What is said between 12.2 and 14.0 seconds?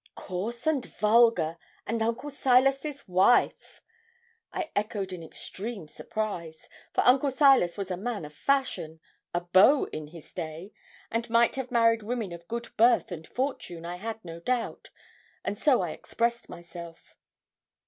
of good birth and fortune, I